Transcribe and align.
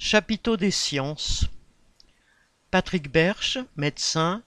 Chapiteau 0.00 0.56
des 0.56 0.70
sciences. 0.70 1.46
Patrick 2.70 3.10
Berche, 3.10 3.58
médecin. 3.76 4.44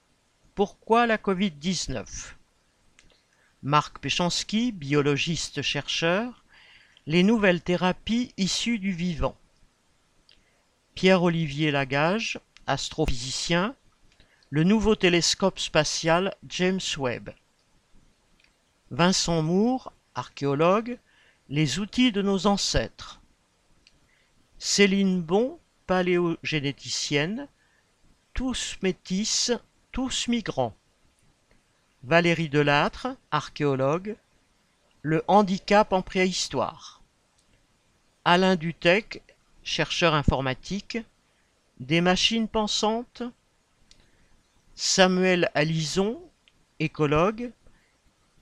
Pourquoi 0.56 1.06
la 1.06 1.18
Covid-19 1.18 2.06
Marc 3.62 4.00
Péchanski, 4.00 4.72
biologiste-chercheur. 4.72 6.46
Les 7.06 7.22
nouvelles 7.22 7.62
thérapies 7.62 8.34
issues 8.38 8.80
du 8.80 8.94
vivant. 8.94 9.36
Pierre-Olivier 10.96 11.70
Lagage, 11.70 12.40
astrophysicien. 12.66 13.76
Le 14.52 14.64
nouveau 14.64 14.96
télescope 14.96 15.60
spatial 15.60 16.34
James 16.48 16.80
Webb. 16.98 17.32
Vincent 18.90 19.42
Moore, 19.42 19.92
archéologue. 20.16 20.98
Les 21.50 21.80
outils 21.80 22.14
de 22.14 22.22
nos 22.22 22.48
ancêtres. 22.48 23.21
Céline 24.64 25.24
Bon, 25.24 25.58
paléogénéticienne, 25.88 27.48
tous 28.36 28.78
métis, 28.84 29.52
tous 29.92 30.28
migrants. 30.28 30.76
Valérie 32.04 32.48
Delattre, 32.48 33.08
archéologue, 33.32 34.18
le 35.02 35.24
handicap 35.28 35.92
en 35.94 36.04
préhistoire. 36.04 37.02
Alain 38.24 38.56
Dutec, 38.56 39.24
chercheur 39.64 40.14
informatique, 40.14 41.00
des 41.80 42.00
machines 42.00 42.48
pensantes. 42.48 43.24
Samuel 44.76 45.50
Alison, 45.56 46.22
écologue, 46.80 47.52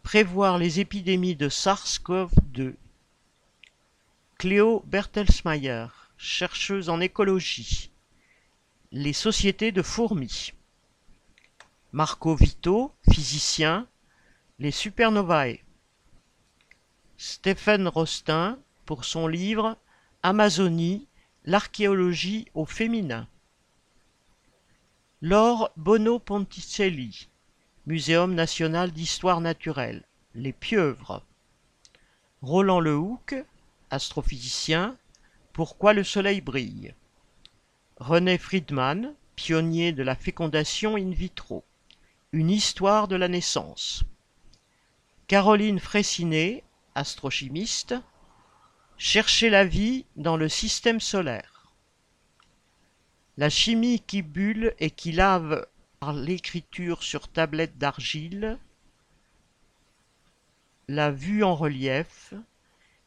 prévoir 0.04 0.58
les 0.58 0.82
épidémies 0.82 1.38
de 1.38 1.48
SARS-CoV-2. 1.48 2.74
Cléo 4.38 4.84
Bertelsmayer, 4.86 5.88
chercheuse 6.20 6.90
en 6.90 7.00
écologie. 7.00 7.92
Les 8.92 9.14
sociétés 9.14 9.72
de 9.72 9.82
fourmis. 9.82 10.52
Marco 11.94 12.36
Vito, 12.36 12.94
physicien. 13.10 13.88
Les 14.60 14.72
supernovae. 14.72 15.60
Stephen 17.18 17.88
Rostin 17.88 18.60
pour 18.86 19.06
son 19.06 19.28
livre 19.28 19.78
Amazonie, 20.22 21.08
l'archéologie 21.46 22.48
au 22.54 22.66
féminin. 22.66 23.26
Laure 25.22 25.72
Bono 25.78 26.20
Ponticelli, 26.20 27.30
Muséum 27.86 28.34
national 28.34 28.92
d'histoire 28.92 29.40
naturelle. 29.40 30.04
Les 30.36 30.54
pieuvres. 30.54 31.24
Roland 32.42 32.82
Lehoucq, 32.82 33.36
astrophysicien, 33.90 34.98
pourquoi 35.60 35.92
le 35.92 36.06
soleil 36.06 36.40
brille? 36.40 36.96
René 37.98 38.38
Friedman, 38.38 39.14
pionnier 39.36 39.92
de 39.92 40.04
la 40.04 40.16
fécondation 40.16 40.96
in 40.96 41.12
vitro. 41.12 41.66
Une 42.32 42.50
histoire 42.50 43.10
de 43.10 43.18
la 43.18 43.28
naissance. 43.28 44.06
Caroline 45.28 45.80
Fraissinet, 45.80 46.64
astrochimiste. 46.96 47.94
Chercher 48.98 49.50
la 49.50 49.66
vie 49.66 50.06
dans 50.16 50.38
le 50.38 50.48
système 50.48 51.02
solaire. 51.02 51.74
La 53.36 53.50
chimie 53.50 54.00
qui 54.00 54.22
bulle 54.22 54.74
et 54.80 54.92
qui 54.92 55.12
lave 55.12 55.68
par 56.00 56.14
l'écriture 56.14 57.04
sur 57.04 57.28
tablette 57.28 57.78
d'argile. 57.78 58.58
La 60.88 61.12
vue 61.12 61.44
en 61.44 61.54
relief. 61.54 62.34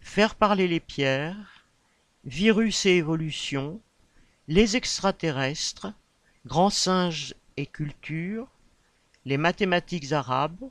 Faire 0.00 0.34
parler 0.34 0.68
les 0.68 0.80
pierres 0.80 1.51
Virus 2.24 2.86
et 2.86 2.98
évolution, 2.98 3.80
les 4.46 4.76
extraterrestres, 4.76 5.92
grands 6.46 6.70
singes 6.70 7.34
et 7.56 7.66
culture, 7.66 8.46
les 9.24 9.36
mathématiques 9.36 10.12
arabes, 10.12 10.70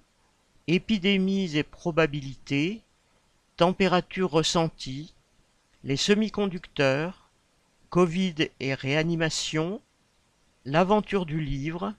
épidémies 0.68 1.58
et 1.58 1.64
probabilités, 1.64 2.82
température 3.58 4.32
ressentie, 4.32 5.14
les 5.84 5.98
semi-conducteurs, 5.98 7.30
Covid 7.90 8.36
et 8.62 8.74
réanimation, 8.74 9.82
l'aventure 10.64 11.26
du 11.26 11.42
livre, 11.42 11.94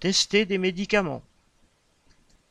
tester 0.00 0.44
des 0.44 0.58
médicaments. 0.58 1.22